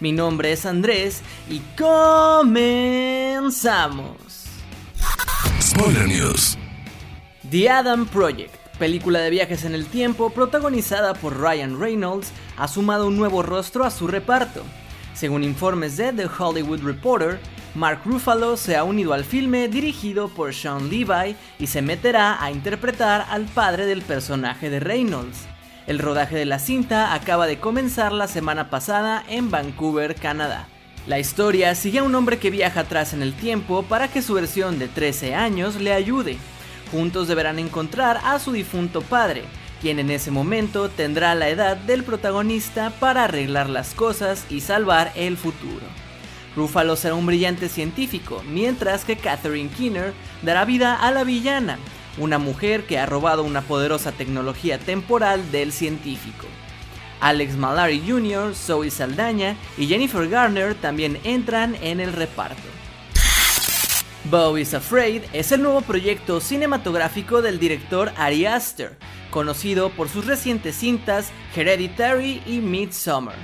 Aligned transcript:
Mi 0.00 0.12
nombre 0.12 0.52
es 0.52 0.64
Andrés 0.64 1.20
y 1.50 1.60
comenzamos. 1.78 2.46
Spoiler 5.60 6.08
News. 6.08 6.56
The 7.50 7.68
Adam 7.68 8.06
Project, 8.06 8.54
película 8.78 9.18
de 9.20 9.28
viajes 9.28 9.66
en 9.66 9.74
el 9.74 9.84
tiempo 9.84 10.30
protagonizada 10.30 11.12
por 11.12 11.38
Ryan 11.38 11.78
Reynolds, 11.78 12.32
ha 12.56 12.66
sumado 12.66 13.08
un 13.08 13.18
nuevo 13.18 13.42
rostro 13.42 13.84
a 13.84 13.90
su 13.90 14.06
reparto. 14.06 14.62
Según 15.12 15.44
informes 15.44 15.98
de 15.98 16.14
The 16.14 16.30
Hollywood 16.38 16.80
Reporter, 16.80 17.38
Mark 17.74 18.00
Ruffalo 18.06 18.56
se 18.56 18.76
ha 18.76 18.84
unido 18.84 19.12
al 19.12 19.24
filme 19.24 19.68
dirigido 19.68 20.28
por 20.28 20.54
Sean 20.54 20.88
Levi 20.88 21.36
y 21.58 21.66
se 21.66 21.82
meterá 21.82 22.42
a 22.42 22.50
interpretar 22.50 23.26
al 23.28 23.44
padre 23.44 23.84
del 23.84 24.00
personaje 24.00 24.70
de 24.70 24.80
Reynolds. 24.80 25.46
El 25.86 25.98
rodaje 25.98 26.36
de 26.36 26.44
la 26.44 26.58
cinta 26.58 27.14
acaba 27.14 27.46
de 27.46 27.58
comenzar 27.58 28.12
la 28.12 28.28
semana 28.28 28.70
pasada 28.70 29.24
en 29.28 29.50
Vancouver, 29.50 30.14
Canadá. 30.14 30.68
La 31.06 31.18
historia 31.18 31.74
sigue 31.74 32.00
a 32.00 32.02
un 32.04 32.14
hombre 32.14 32.38
que 32.38 32.50
viaja 32.50 32.80
atrás 32.80 33.14
en 33.14 33.22
el 33.22 33.34
tiempo 33.34 33.82
para 33.82 34.08
que 34.08 34.22
su 34.22 34.34
versión 34.34 34.78
de 34.78 34.88
13 34.88 35.34
años 35.34 35.76
le 35.76 35.92
ayude. 35.92 36.36
Juntos 36.92 37.28
deberán 37.28 37.58
encontrar 37.58 38.20
a 38.24 38.38
su 38.38 38.52
difunto 38.52 39.00
padre, 39.00 39.44
quien 39.80 39.98
en 39.98 40.10
ese 40.10 40.30
momento 40.30 40.90
tendrá 40.90 41.34
la 41.34 41.48
edad 41.48 41.76
del 41.76 42.04
protagonista 42.04 42.90
para 43.00 43.24
arreglar 43.24 43.70
las 43.70 43.94
cosas 43.94 44.44
y 44.50 44.60
salvar 44.60 45.10
el 45.14 45.36
futuro. 45.36 45.86
Ruffalo 46.54 46.96
será 46.96 47.14
un 47.14 47.26
brillante 47.26 47.68
científico, 47.68 48.42
mientras 48.48 49.04
que 49.04 49.16
Catherine 49.16 49.70
Keener 49.70 50.12
dará 50.42 50.64
vida 50.64 50.94
a 50.94 51.10
la 51.12 51.24
villana, 51.24 51.78
una 52.18 52.38
mujer 52.38 52.86
que 52.86 52.98
ha 52.98 53.06
robado 53.06 53.42
una 53.42 53.62
poderosa 53.62 54.12
tecnología 54.12 54.78
temporal 54.78 55.50
del 55.50 55.72
científico. 55.72 56.46
Alex 57.20 57.56
Malari 57.56 58.02
Jr., 58.06 58.54
Zoe 58.54 58.90
Saldaña 58.90 59.56
y 59.76 59.86
Jennifer 59.86 60.28
Garner 60.28 60.74
también 60.74 61.18
entran 61.24 61.76
en 61.82 62.00
el 62.00 62.12
reparto. 62.12 62.62
Bo 64.24 64.58
is 64.58 64.74
Afraid 64.74 65.22
es 65.32 65.50
el 65.50 65.62
nuevo 65.62 65.80
proyecto 65.80 66.40
cinematográfico 66.40 67.42
del 67.42 67.58
director 67.58 68.12
Ari 68.16 68.46
Aster, 68.46 68.98
conocido 69.30 69.90
por 69.90 70.08
sus 70.08 70.26
recientes 70.26 70.76
cintas 70.76 71.30
Hereditary 71.54 72.42
y 72.46 72.58
Midsommar, 72.58 73.36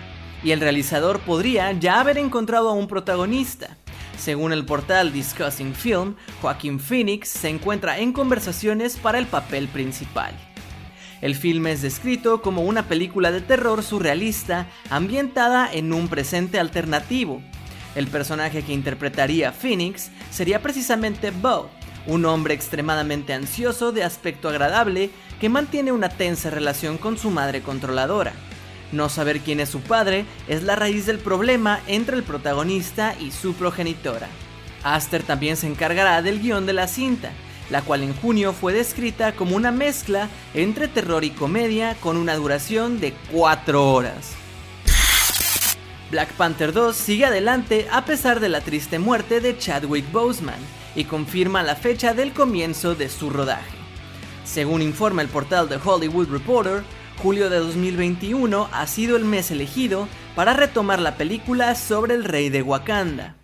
y 0.43 0.51
el 0.51 0.61
realizador 0.61 1.21
podría 1.21 1.73
ya 1.73 2.01
haber 2.01 2.19
encontrado 2.19 2.69
a 2.69 2.75
un 2.75 2.89
protagonista. 2.89 3.77
Según 4.19 4.53
el 4.53 4.65
portal 4.65 5.13
Discussing 5.13 5.75
Film, 5.75 6.17
Joaquin 6.41 6.81
Phoenix 6.81 7.29
se 7.29 7.49
encuentra 7.49 7.99
en 7.99 8.13
conversaciones 8.13 8.97
para 8.97 9.19
el 9.19 9.27
papel 9.27 9.69
principal. 9.69 10.35
El 11.21 11.35
filme 11.35 11.73
es 11.73 11.83
descrito 11.83 12.43
como 12.43 12.63
una 12.63 12.89
película 12.89 13.31
de 13.31 13.41
terror 13.41 13.83
surrealista 13.83 14.69
ambientada 14.91 15.71
en 15.73 15.93
un 15.93 16.09
presente 16.09 16.59
alternativo. 16.59 17.43
El 17.95 18.07
personaje 18.09 18.63
que 18.63 18.75
interpretaría 18.75 19.53
Phoenix 19.53 20.11
sería 20.31 20.61
precisamente 20.61 21.31
Bo, 21.31 21.71
un 22.07 22.25
hombre 22.27 22.55
extremadamente 22.55 23.33
ansioso 23.33 23.93
de 23.93 24.05
aspecto 24.05 24.49
agradable 24.49 25.11
que 25.41 25.49
mantiene 25.49 25.93
una 25.93 26.09
tensa 26.09 26.51
relación 26.51 26.99
con 26.99 27.17
su 27.19 27.31
madre 27.31 27.63
controladora. 27.63 28.33
No 28.93 29.09
saber 29.09 29.41
quién 29.41 29.61
es 29.61 29.69
su 29.69 29.81
padre 29.81 30.25
es 30.49 30.63
la 30.63 30.77
raíz 30.77 31.07
del 31.07 31.19
problema 31.19 31.81
entre 31.87 32.17
el 32.17 32.23
protagonista 32.23 33.15
y 33.21 33.31
su 33.31 33.55
progenitora. 33.55 34.29
Aster 34.83 35.23
también 35.23 35.57
se 35.57 35.67
encargará 35.67 36.23
del 36.23 36.41
guion 36.41 36.67
de 36.67 36.73
la 36.73 36.87
cinta, 36.87 37.33
la 37.71 37.83
cual 37.83 38.03
en 38.03 38.15
junio 38.15 38.53
fue 38.53 38.73
descrita 38.73 39.33
como 39.33 39.57
una 39.57 39.73
mezcla 39.73 40.29
entre 40.55 40.87
terror 40.87 41.25
y 41.25 41.31
comedia 41.31 41.97
con 41.97 42.17
una 42.17 42.37
duración 42.37 43.01
de 43.01 43.13
4 43.33 43.93
horas. 43.93 44.35
Black 46.11 46.33
Panther 46.35 46.73
2 46.73 46.95
sigue 46.95 47.27
adelante 47.27 47.89
a 47.91 48.05
pesar 48.05 48.39
de 48.39 48.49
la 48.49 48.61
triste 48.61 49.01
muerte 49.01 49.41
de 49.41 49.59
Chadwick 49.59 50.11
Boseman 50.13 50.55
y 50.95 51.05
confirma 51.05 51.65
la 51.65 51.75
fecha 51.75 52.15
del 52.15 52.33
comienzo 52.33 52.95
de 52.95 53.09
su 53.09 53.31
rodaje. 53.31 53.77
Según 54.45 54.83
informa 54.83 55.23
el 55.23 55.29
portal 55.29 55.69
The 55.69 55.81
Hollywood 55.85 56.29
Reporter, 56.31 56.85
julio 57.17 57.51
de 57.51 57.59
2021 57.59 58.69
ha 58.73 58.87
sido 58.87 59.17
el 59.17 59.25
mes 59.25 59.51
elegido 59.51 60.09
para 60.35 60.53
retomar 60.53 61.01
la 61.01 61.17
película 61.17 61.75
sobre 61.75 62.15
el 62.15 62.25
rey 62.25 62.49
de 62.49 62.63
Wakanda. 62.63 63.37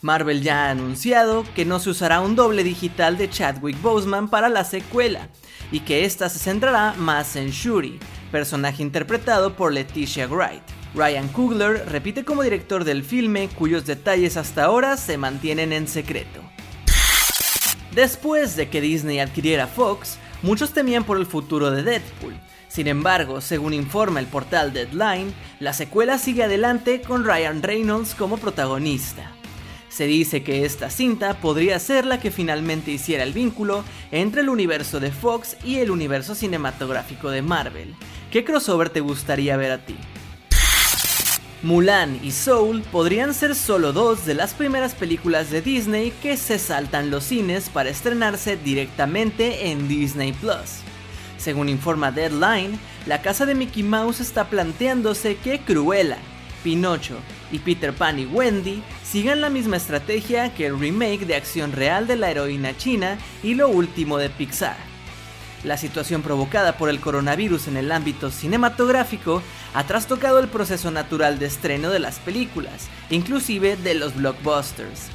Marvel 0.00 0.42
ya 0.42 0.66
ha 0.66 0.70
anunciado 0.70 1.44
que 1.54 1.64
no 1.64 1.78
se 1.78 1.90
usará 1.90 2.20
un 2.20 2.34
doble 2.34 2.64
digital 2.64 3.16
de 3.16 3.30
Chadwick 3.30 3.80
Boseman 3.80 4.28
para 4.28 4.48
la 4.48 4.64
secuela 4.64 5.28
y 5.70 5.80
que 5.80 6.04
esta 6.04 6.28
se 6.28 6.38
centrará 6.38 6.94
más 6.98 7.36
en 7.36 7.50
Shuri, 7.50 8.00
personaje 8.32 8.82
interpretado 8.82 9.54
por 9.54 9.72
Leticia 9.72 10.26
Wright. 10.26 10.62
Ryan 10.94 11.28
Coogler 11.28 11.88
repite 11.88 12.24
como 12.24 12.42
director 12.42 12.84
del 12.84 13.04
filme 13.04 13.48
cuyos 13.48 13.86
detalles 13.86 14.36
hasta 14.36 14.64
ahora 14.64 14.96
se 14.96 15.16
mantienen 15.16 15.72
en 15.72 15.86
secreto. 15.86 16.42
Después 17.94 18.56
de 18.56 18.68
que 18.68 18.80
Disney 18.80 19.20
adquiriera 19.20 19.66
Fox, 19.66 20.18
muchos 20.42 20.72
temían 20.72 21.04
por 21.04 21.18
el 21.18 21.26
futuro 21.26 21.70
de 21.70 21.82
Deadpool. 21.82 22.34
Sin 22.72 22.86
embargo, 22.86 23.42
según 23.42 23.74
informa 23.74 24.18
el 24.18 24.24
portal 24.24 24.72
Deadline, 24.72 25.34
la 25.60 25.74
secuela 25.74 26.16
sigue 26.16 26.44
adelante 26.44 27.02
con 27.02 27.22
Ryan 27.22 27.62
Reynolds 27.62 28.14
como 28.14 28.38
protagonista. 28.38 29.30
Se 29.90 30.06
dice 30.06 30.42
que 30.42 30.64
esta 30.64 30.88
cinta 30.88 31.34
podría 31.34 31.78
ser 31.78 32.06
la 32.06 32.18
que 32.18 32.30
finalmente 32.30 32.90
hiciera 32.90 33.24
el 33.24 33.34
vínculo 33.34 33.84
entre 34.10 34.40
el 34.40 34.48
universo 34.48 35.00
de 35.00 35.10
Fox 35.10 35.58
y 35.62 35.80
el 35.80 35.90
universo 35.90 36.34
cinematográfico 36.34 37.28
de 37.28 37.42
Marvel. 37.42 37.94
¿Qué 38.30 38.42
crossover 38.42 38.88
te 38.88 39.00
gustaría 39.00 39.58
ver 39.58 39.72
a 39.72 39.84
ti? 39.84 39.96
Mulan 41.62 42.20
y 42.24 42.30
Soul 42.30 42.80
podrían 42.90 43.34
ser 43.34 43.54
solo 43.54 43.92
dos 43.92 44.24
de 44.24 44.32
las 44.32 44.54
primeras 44.54 44.94
películas 44.94 45.50
de 45.50 45.60
Disney 45.60 46.10
que 46.22 46.38
se 46.38 46.58
saltan 46.58 47.10
los 47.10 47.24
cines 47.24 47.68
para 47.68 47.90
estrenarse 47.90 48.56
directamente 48.56 49.68
en 49.68 49.88
Disney 49.88 50.32
Plus. 50.32 50.80
Según 51.42 51.68
informa 51.68 52.12
Deadline, 52.12 52.78
la 53.04 53.20
casa 53.20 53.46
de 53.46 53.56
Mickey 53.56 53.82
Mouse 53.82 54.20
está 54.20 54.44
planteándose 54.44 55.34
que 55.34 55.58
Cruella, 55.58 56.18
Pinocho 56.62 57.16
y 57.50 57.58
Peter 57.58 57.92
Pan 57.92 58.20
y 58.20 58.26
Wendy 58.26 58.80
sigan 59.02 59.40
la 59.40 59.50
misma 59.50 59.76
estrategia 59.76 60.54
que 60.54 60.66
el 60.66 60.78
remake 60.78 61.26
de 61.26 61.34
acción 61.34 61.72
real 61.72 62.06
de 62.06 62.14
la 62.14 62.30
heroína 62.30 62.76
china 62.76 63.18
y 63.42 63.54
lo 63.54 63.68
último 63.68 64.18
de 64.18 64.30
Pixar. 64.30 64.76
La 65.64 65.76
situación 65.76 66.22
provocada 66.22 66.78
por 66.78 66.88
el 66.88 67.00
coronavirus 67.00 67.66
en 67.66 67.76
el 67.76 67.90
ámbito 67.90 68.30
cinematográfico 68.30 69.42
ha 69.74 69.82
trastocado 69.82 70.38
el 70.38 70.46
proceso 70.46 70.92
natural 70.92 71.40
de 71.40 71.46
estreno 71.46 71.90
de 71.90 71.98
las 71.98 72.20
películas, 72.20 72.86
inclusive 73.10 73.76
de 73.76 73.94
los 73.94 74.14
blockbusters. 74.14 75.08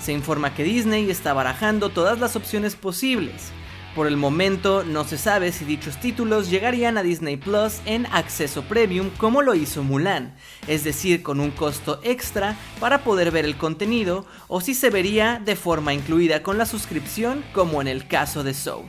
Se 0.00 0.12
informa 0.12 0.54
que 0.54 0.62
Disney 0.62 1.10
está 1.10 1.32
barajando 1.32 1.88
todas 1.88 2.20
las 2.20 2.36
opciones 2.36 2.76
posibles. 2.76 3.50
Por 3.94 4.06
el 4.06 4.16
momento 4.16 4.84
no 4.84 5.04
se 5.04 5.18
sabe 5.18 5.52
si 5.52 5.66
dichos 5.66 5.98
títulos 5.98 6.48
llegarían 6.48 6.96
a 6.96 7.02
Disney 7.02 7.36
Plus 7.36 7.80
en 7.84 8.06
acceso 8.06 8.62
premium 8.62 9.10
como 9.18 9.42
lo 9.42 9.54
hizo 9.54 9.82
Mulan, 9.82 10.34
es 10.66 10.82
decir, 10.82 11.22
con 11.22 11.40
un 11.40 11.50
costo 11.50 12.00
extra 12.02 12.56
para 12.80 13.04
poder 13.04 13.30
ver 13.30 13.44
el 13.44 13.58
contenido, 13.58 14.24
o 14.48 14.62
si 14.62 14.72
se 14.72 14.88
vería 14.88 15.42
de 15.44 15.56
forma 15.56 15.92
incluida 15.92 16.42
con 16.42 16.56
la 16.56 16.64
suscripción 16.64 17.44
como 17.52 17.82
en 17.82 17.88
el 17.88 18.08
caso 18.08 18.42
de 18.42 18.54
Soul. 18.54 18.86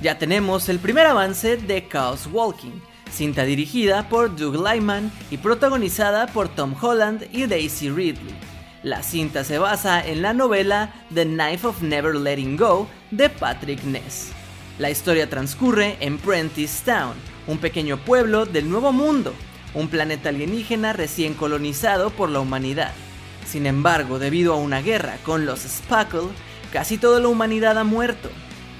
Ya 0.00 0.16
tenemos 0.16 0.68
el 0.68 0.78
primer 0.78 1.06
avance 1.06 1.56
de 1.56 1.88
Chaos 1.88 2.28
Walking, 2.30 2.80
cinta 3.10 3.42
dirigida 3.42 4.08
por 4.08 4.36
Doug 4.36 4.64
Lyman 4.64 5.10
y 5.28 5.38
protagonizada 5.38 6.28
por 6.28 6.48
Tom 6.48 6.72
Holland 6.80 7.26
y 7.32 7.46
Daisy 7.46 7.90
Ridley. 7.90 8.49
La 8.82 9.02
cinta 9.02 9.44
se 9.44 9.58
basa 9.58 10.04
en 10.04 10.22
la 10.22 10.32
novela 10.32 10.92
The 11.12 11.26
Knife 11.26 11.66
of 11.66 11.82
Never 11.82 12.14
Letting 12.14 12.56
Go 12.56 12.88
de 13.10 13.28
Patrick 13.28 13.84
Ness. 13.84 14.32
La 14.78 14.88
historia 14.88 15.28
transcurre 15.28 15.98
en 16.00 16.16
Prentice 16.16 16.84
Town, 16.84 17.12
un 17.46 17.58
pequeño 17.58 17.98
pueblo 17.98 18.46
del 18.46 18.70
Nuevo 18.70 18.92
Mundo, 18.92 19.34
un 19.74 19.88
planeta 19.88 20.30
alienígena 20.30 20.94
recién 20.94 21.34
colonizado 21.34 22.08
por 22.10 22.30
la 22.30 22.40
humanidad. 22.40 22.92
Sin 23.46 23.66
embargo, 23.66 24.18
debido 24.18 24.54
a 24.54 24.56
una 24.56 24.80
guerra 24.80 25.18
con 25.24 25.44
los 25.44 25.60
Spackle, 25.60 26.28
casi 26.72 26.96
toda 26.96 27.20
la 27.20 27.28
humanidad 27.28 27.76
ha 27.76 27.84
muerto 27.84 28.30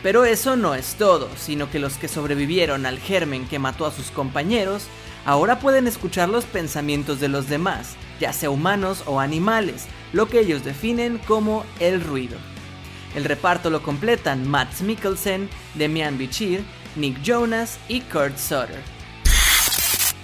pero 0.02 0.24
eso 0.24 0.56
no 0.56 0.74
es 0.74 0.94
todo, 0.94 1.28
sino 1.36 1.70
que 1.70 1.78
los 1.78 1.98
que 1.98 2.08
sobrevivieron 2.08 2.86
al 2.86 2.98
germen 2.98 3.46
que 3.46 3.58
mató 3.58 3.84
a 3.84 3.92
sus 3.92 4.10
compañeros 4.10 4.84
ahora 5.24 5.58
pueden 5.58 5.86
escuchar 5.86 6.28
los 6.28 6.44
pensamientos 6.44 7.20
de 7.20 7.28
los 7.28 7.48
demás, 7.48 7.96
ya 8.20 8.32
sea 8.32 8.50
humanos 8.50 9.02
o 9.06 9.20
animales, 9.20 9.86
lo 10.12 10.28
que 10.28 10.40
ellos 10.40 10.64
definen 10.64 11.18
como 11.18 11.64
el 11.78 12.02
ruido. 12.02 12.36
El 13.14 13.24
reparto 13.24 13.70
lo 13.70 13.82
completan 13.82 14.48
Matt 14.48 14.80
Mikkelsen, 14.80 15.48
Demian 15.74 16.16
Bichir, 16.16 16.64
Nick 16.96 17.22
Jonas 17.22 17.78
y 17.88 18.00
Kurt 18.02 18.36
Sutter. 18.36 19.00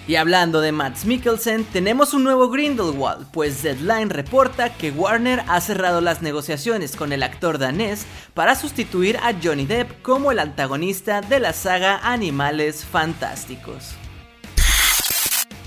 Y 0.08 0.14
hablando 0.14 0.60
de 0.60 0.70
Matt 0.70 1.02
Mikkelsen, 1.04 1.64
tenemos 1.64 2.14
un 2.14 2.22
nuevo 2.22 2.48
Grindelwald, 2.48 3.26
pues 3.32 3.64
Deadline 3.64 4.10
reporta 4.10 4.72
que 4.72 4.92
Warner 4.92 5.42
ha 5.48 5.60
cerrado 5.60 6.00
las 6.00 6.22
negociaciones 6.22 6.94
con 6.94 7.12
el 7.12 7.24
actor 7.24 7.58
danés 7.58 8.06
para 8.32 8.54
sustituir 8.54 9.16
a 9.16 9.34
Johnny 9.42 9.66
Depp 9.66 10.02
como 10.02 10.30
el 10.30 10.38
antagonista 10.38 11.22
de 11.22 11.40
la 11.40 11.52
saga 11.52 11.98
Animales 12.04 12.84
Fantásticos. 12.84 13.96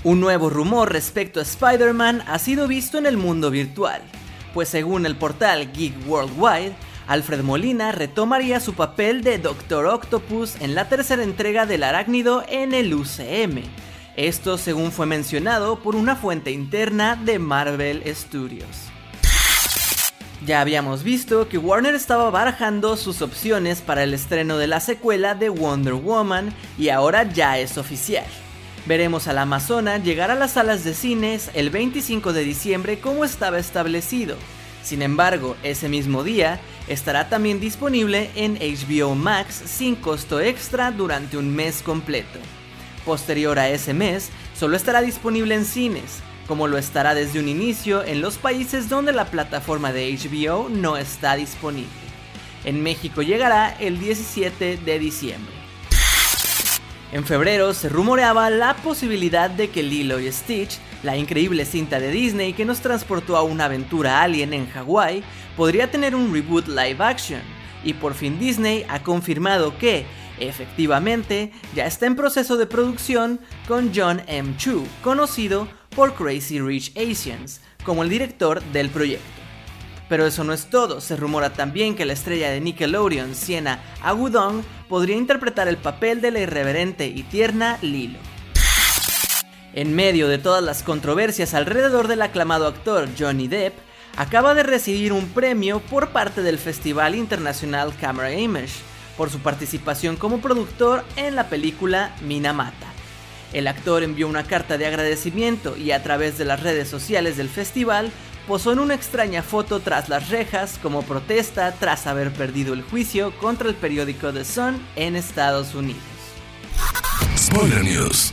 Un 0.02 0.18
nuevo 0.18 0.48
rumor 0.48 0.90
respecto 0.90 1.40
a 1.40 1.42
Spider-Man 1.42 2.24
ha 2.26 2.38
sido 2.38 2.66
visto 2.66 2.96
en 2.96 3.04
el 3.04 3.18
mundo 3.18 3.50
virtual, 3.50 4.00
pues 4.54 4.70
según 4.70 5.04
el 5.04 5.14
portal 5.14 5.72
Geek 5.74 6.08
Worldwide, 6.08 6.72
Alfred 7.06 7.42
Molina 7.42 7.92
retomaría 7.92 8.60
su 8.60 8.72
papel 8.72 9.22
de 9.22 9.36
Doctor 9.36 9.84
Octopus 9.84 10.56
en 10.60 10.74
la 10.74 10.88
tercera 10.88 11.22
entrega 11.22 11.66
del 11.66 11.82
arácnido 11.82 12.44
en 12.48 12.72
el 12.72 12.94
UCM. 12.94 13.62
Esto 14.16 14.56
según 14.56 14.90
fue 14.90 15.04
mencionado 15.04 15.80
por 15.80 15.94
una 15.94 16.16
fuente 16.16 16.50
interna 16.50 17.14
de 17.14 17.38
Marvel 17.38 18.02
Studios. 18.14 18.86
Ya 20.46 20.62
habíamos 20.62 21.02
visto 21.02 21.46
que 21.50 21.58
Warner 21.58 21.94
estaba 21.94 22.30
barajando 22.30 22.96
sus 22.96 23.20
opciones 23.20 23.82
para 23.82 24.02
el 24.02 24.14
estreno 24.14 24.56
de 24.56 24.66
la 24.66 24.80
secuela 24.80 25.34
de 25.34 25.50
Wonder 25.50 25.92
Woman 25.92 26.54
y 26.78 26.88
ahora 26.88 27.24
ya 27.24 27.58
es 27.58 27.76
oficial. 27.76 28.24
Veremos 28.86 29.28
a 29.28 29.32
la 29.32 29.42
Amazona 29.42 29.98
llegar 29.98 30.30
a 30.30 30.34
las 30.34 30.52
salas 30.52 30.84
de 30.84 30.94
cines 30.94 31.50
el 31.54 31.70
25 31.70 32.32
de 32.32 32.44
diciembre 32.44 32.98
como 32.98 33.24
estaba 33.24 33.58
establecido, 33.58 34.36
sin 34.82 35.02
embargo, 35.02 35.56
ese 35.62 35.88
mismo 35.88 36.24
día 36.24 36.60
estará 36.88 37.28
también 37.28 37.60
disponible 37.60 38.30
en 38.34 38.54
HBO 38.56 39.14
Max 39.14 39.62
sin 39.66 39.94
costo 39.94 40.40
extra 40.40 40.90
durante 40.90 41.36
un 41.36 41.54
mes 41.54 41.82
completo. 41.82 42.38
Posterior 43.04 43.58
a 43.58 43.68
ese 43.68 43.94
mes, 43.94 44.30
solo 44.54 44.76
estará 44.76 45.00
disponible 45.00 45.54
en 45.54 45.64
cines, 45.64 46.20
como 46.46 46.66
lo 46.66 46.78
estará 46.78 47.14
desde 47.14 47.40
un 47.40 47.48
inicio 47.48 48.02
en 48.04 48.20
los 48.20 48.38
países 48.38 48.88
donde 48.88 49.12
la 49.12 49.26
plataforma 49.26 49.92
de 49.92 50.12
HBO 50.16 50.68
no 50.68 50.96
está 50.96 51.36
disponible. 51.36 51.88
En 52.64 52.82
México 52.82 53.22
llegará 53.22 53.70
el 53.78 53.98
17 53.98 54.78
de 54.78 54.98
diciembre. 54.98 55.59
En 57.12 57.24
febrero 57.24 57.74
se 57.74 57.88
rumoreaba 57.88 58.50
la 58.50 58.76
posibilidad 58.76 59.50
de 59.50 59.68
que 59.68 59.82
Lilo 59.82 60.20
y 60.20 60.30
Stitch 60.30 60.78
la 61.02 61.16
increíble 61.16 61.64
cinta 61.64 61.98
de 61.98 62.12
Disney 62.12 62.52
que 62.52 62.64
nos 62.64 62.80
transportó 62.80 63.36
a 63.36 63.42
una 63.42 63.64
aventura 63.64 64.22
alien 64.22 64.52
en 64.52 64.68
Hawái 64.70 65.24
podría 65.56 65.90
tener 65.90 66.14
un 66.14 66.32
reboot 66.32 66.68
live 66.68 66.98
action, 67.00 67.40
y 67.82 67.94
por 67.94 68.14
fin 68.14 68.38
Disney 68.38 68.84
ha 68.88 69.02
confirmado 69.02 69.76
que, 69.76 70.06
efectivamente, 70.38 71.52
ya 71.74 71.86
está 71.86 72.06
en 72.06 72.14
proceso 72.14 72.56
de 72.56 72.66
producción 72.66 73.40
con 73.66 73.90
John 73.92 74.22
M. 74.28 74.54
Chu, 74.56 74.86
conocido 75.02 75.66
por 75.96 76.14
Crazy 76.14 76.60
Rich 76.60 76.92
Asians, 76.96 77.60
como 77.82 78.04
el 78.04 78.08
director 78.08 78.62
del 78.72 78.88
proyecto. 78.88 79.39
Pero 80.10 80.26
eso 80.26 80.42
no 80.42 80.52
es 80.52 80.66
todo, 80.66 81.00
se 81.00 81.14
rumora 81.14 81.52
también 81.52 81.94
que 81.94 82.04
la 82.04 82.14
estrella 82.14 82.50
de 82.50 82.60
Nickelodeon, 82.60 83.36
Sienna 83.36 83.80
Agudong, 84.02 84.64
podría 84.88 85.16
interpretar 85.16 85.68
el 85.68 85.76
papel 85.76 86.20
de 86.20 86.32
la 86.32 86.40
irreverente 86.40 87.06
y 87.06 87.22
tierna 87.22 87.78
Lilo. 87.80 88.18
En 89.72 89.94
medio 89.94 90.26
de 90.26 90.38
todas 90.38 90.64
las 90.64 90.82
controversias 90.82 91.54
alrededor 91.54 92.08
del 92.08 92.22
aclamado 92.22 92.66
actor 92.66 93.08
Johnny 93.16 93.46
Depp, 93.46 93.78
acaba 94.16 94.54
de 94.54 94.64
recibir 94.64 95.12
un 95.12 95.28
premio 95.28 95.78
por 95.78 96.08
parte 96.08 96.42
del 96.42 96.58
Festival 96.58 97.14
Internacional 97.14 97.94
Camera 98.00 98.32
Image 98.32 98.80
por 99.16 99.30
su 99.30 99.38
participación 99.38 100.16
como 100.16 100.40
productor 100.40 101.04
en 101.14 101.36
la 101.36 101.48
película 101.48 102.16
Minamata. 102.20 102.88
El 103.52 103.68
actor 103.68 104.02
envió 104.02 104.26
una 104.28 104.44
carta 104.44 104.76
de 104.76 104.86
agradecimiento 104.86 105.76
y 105.76 105.92
a 105.92 106.02
través 106.02 106.36
de 106.36 106.44
las 106.44 106.62
redes 106.62 106.88
sociales 106.88 107.36
del 107.36 107.48
festival 107.48 108.10
posó 108.46 108.72
en 108.72 108.78
una 108.78 108.94
extraña 108.94 109.42
foto 109.42 109.80
tras 109.80 110.08
las 110.08 110.28
rejas 110.28 110.78
como 110.82 111.02
protesta 111.02 111.72
tras 111.78 112.06
haber 112.06 112.32
perdido 112.32 112.74
el 112.74 112.82
juicio 112.82 113.36
contra 113.38 113.68
el 113.68 113.74
periódico 113.74 114.32
The 114.32 114.44
Sun 114.44 114.80
en 114.96 115.16
Estados 115.16 115.74
Unidos. 115.74 116.02
Spoiler 117.36 117.84
News. 117.84 118.32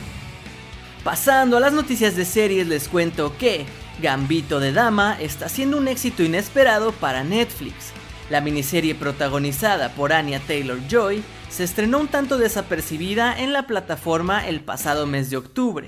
Pasando 1.04 1.56
a 1.56 1.60
las 1.60 1.72
noticias 1.72 2.16
de 2.16 2.24
series 2.24 2.66
les 2.66 2.88
cuento 2.88 3.36
que 3.38 3.66
Gambito 4.00 4.60
de 4.60 4.72
Dama 4.72 5.16
está 5.20 5.48
siendo 5.48 5.78
un 5.78 5.88
éxito 5.88 6.22
inesperado 6.22 6.92
para 6.92 7.24
Netflix. 7.24 7.92
La 8.30 8.40
miniserie 8.40 8.94
protagonizada 8.94 9.90
por 9.94 10.12
Anya 10.12 10.40
Taylor 10.40 10.78
Joy 10.88 11.22
se 11.48 11.64
estrenó 11.64 11.98
un 11.98 12.08
tanto 12.08 12.38
desapercibida 12.38 13.38
en 13.38 13.52
la 13.52 13.66
plataforma 13.66 14.46
el 14.46 14.60
pasado 14.60 15.06
mes 15.06 15.30
de 15.30 15.38
octubre. 15.38 15.86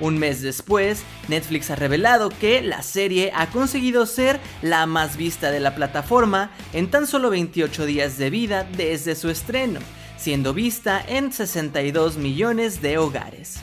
Un 0.00 0.18
mes 0.18 0.40
después, 0.40 1.02
Netflix 1.28 1.70
ha 1.70 1.76
revelado 1.76 2.30
que 2.30 2.62
la 2.62 2.82
serie 2.82 3.32
ha 3.34 3.50
conseguido 3.50 4.06
ser 4.06 4.40
la 4.62 4.86
más 4.86 5.16
vista 5.16 5.50
de 5.50 5.60
la 5.60 5.74
plataforma 5.74 6.50
en 6.72 6.90
tan 6.90 7.06
solo 7.06 7.30
28 7.30 7.84
días 7.84 8.16
de 8.16 8.30
vida 8.30 8.66
desde 8.76 9.14
su 9.14 9.28
estreno, 9.28 9.80
siendo 10.16 10.54
vista 10.54 11.04
en 11.06 11.32
62 11.32 12.16
millones 12.16 12.80
de 12.80 12.98
hogares. 12.98 13.58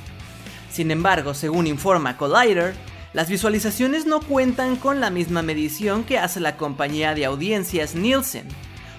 Sin 0.71 0.91
embargo, 0.91 1.33
según 1.33 1.65
informa 1.65 2.17
Collider, 2.17 2.75
las 3.13 3.29
visualizaciones 3.29 4.05
no 4.05 4.19
cuentan 4.19 4.75
con 4.75 4.99
la 4.99 5.09
misma 5.09 5.41
medición 5.41 6.03
que 6.03 6.19
hace 6.19 6.39
la 6.39 6.55
compañía 6.55 7.15
de 7.15 7.25
audiencias 7.25 7.95
Nielsen, 7.95 8.47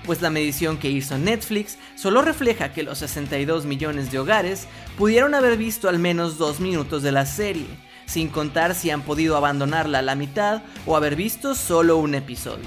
pues 0.09 0.23
la 0.23 0.31
medición 0.31 0.79
que 0.79 0.89
hizo 0.89 1.19
Netflix 1.19 1.77
solo 1.95 2.23
refleja 2.23 2.73
que 2.73 2.83
los 2.83 2.97
62 2.97 3.67
millones 3.67 4.11
de 4.11 4.19
hogares 4.19 4.67
pudieron 4.97 5.35
haber 5.35 5.59
visto 5.59 5.87
al 5.87 5.99
menos 5.99 6.39
dos 6.39 6.61
minutos 6.61 7.03
de 7.03 7.13
la 7.13 7.27
serie, 7.27 7.67
sin 8.07 8.31
contar 8.31 8.75
si 8.75 8.89
han 8.89 9.03
podido 9.03 9.37
abandonarla 9.37 9.99
a 9.99 10.03
la 10.03 10.15
mitad 10.15 10.63
o 10.87 10.97
haber 10.97 11.15
visto 11.15 11.55
solo 11.55 11.99
un 11.99 12.15
episodio. 12.15 12.65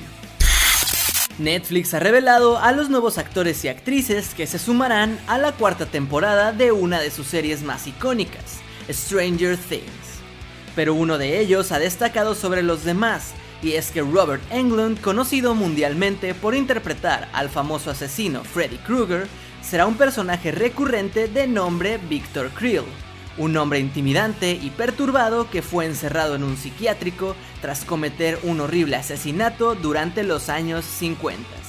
Netflix 1.39 1.95
ha 1.95 1.99
revelado 1.99 2.59
a 2.59 2.73
los 2.73 2.91
nuevos 2.91 3.17
actores 3.17 3.65
y 3.65 3.69
actrices 3.69 4.35
que 4.35 4.45
se 4.45 4.59
sumarán 4.59 5.19
a 5.25 5.39
la 5.39 5.51
cuarta 5.51 5.87
temporada 5.87 6.51
de 6.51 6.71
una 6.71 6.99
de 6.99 7.09
sus 7.09 7.25
series 7.25 7.63
más 7.63 7.87
icónicas, 7.87 8.59
Stranger 8.87 9.57
Things. 9.57 10.21
Pero 10.75 10.93
uno 10.93 11.17
de 11.17 11.39
ellos 11.39 11.71
ha 11.71 11.79
destacado 11.79 12.35
sobre 12.35 12.61
los 12.61 12.83
demás, 12.83 13.33
y 13.61 13.73
es 13.73 13.91
que 13.91 14.01
Robert 14.01 14.41
Englund, 14.51 14.99
conocido 15.01 15.55
mundialmente 15.55 16.33
por 16.33 16.55
interpretar 16.55 17.29
al 17.33 17.49
famoso 17.49 17.91
asesino 17.91 18.43
Freddy 18.43 18.77
Krueger, 18.77 19.27
será 19.61 19.85
un 19.85 19.95
personaje 19.95 20.51
recurrente 20.51 21.27
de 21.27 21.47
nombre 21.47 21.97
Victor 21.97 22.49
Creel, 22.49 22.85
un 23.37 23.55
hombre 23.57 23.79
intimidante 23.79 24.51
y 24.53 24.71
perturbado 24.71 25.49
que 25.49 25.61
fue 25.61 25.85
encerrado 25.85 26.35
en 26.35 26.43
un 26.43 26.57
psiquiátrico 26.57 27.35
tras 27.61 27.85
cometer 27.85 28.39
un 28.43 28.59
horrible 28.61 28.95
asesinato 28.95 29.75
durante 29.75 30.23
los 30.23 30.49
años 30.49 30.83
50. 30.85 31.61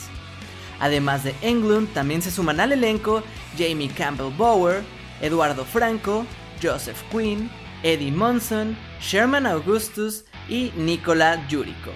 Además 0.82 1.22
de 1.22 1.32
Englund, 1.42 1.92
también 1.92 2.22
se 2.22 2.32
suman 2.32 2.58
al 2.58 2.72
elenco 2.72 3.22
Jamie 3.56 3.88
Campbell 3.88 4.34
Bower, 4.36 4.82
Eduardo 5.20 5.64
Franco, 5.64 6.26
Joseph 6.60 7.00
Quinn, 7.08 7.48
Eddie 7.84 8.10
Monson, 8.10 8.76
Sherman 9.00 9.46
Augustus 9.46 10.24
y 10.48 10.72
Nicola 10.76 11.46
Jurico. 11.50 11.90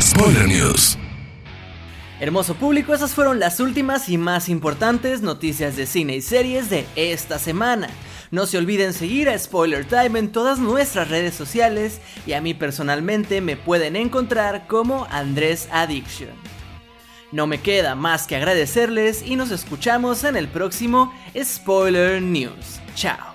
Spoiler 0.00 0.46
News. 0.48 0.98
Hermoso 2.18 2.54
público, 2.54 2.94
esas 2.94 3.12
fueron 3.12 3.38
las 3.38 3.60
últimas 3.60 4.08
y 4.08 4.16
más 4.16 4.48
importantes 4.48 5.20
noticias 5.20 5.76
de 5.76 5.86
cine 5.86 6.16
y 6.16 6.22
series 6.22 6.70
de 6.70 6.86
esta 6.96 7.38
semana. 7.38 7.88
No 8.30 8.46
se 8.46 8.56
olviden 8.56 8.92
seguir 8.92 9.28
a 9.28 9.38
Spoiler 9.38 9.84
Time 9.84 10.18
en 10.18 10.32
todas 10.32 10.58
nuestras 10.58 11.08
redes 11.08 11.34
sociales 11.34 12.00
y 12.26 12.32
a 12.32 12.40
mí 12.40 12.54
personalmente 12.54 13.40
me 13.40 13.56
pueden 13.56 13.96
encontrar 13.96 14.66
como 14.66 15.06
Andrés 15.10 15.68
Addiction. 15.70 16.30
No 17.32 17.46
me 17.46 17.60
queda 17.60 17.94
más 17.94 18.26
que 18.26 18.36
agradecerles 18.36 19.22
y 19.22 19.36
nos 19.36 19.50
escuchamos 19.50 20.24
en 20.24 20.36
el 20.36 20.48
próximo 20.48 21.12
Spoiler 21.38 22.22
News. 22.22 22.80
Chao. 22.94 23.34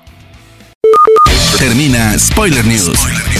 Termina 1.59 2.17
Spoiler 2.17 2.65
News 2.65 2.97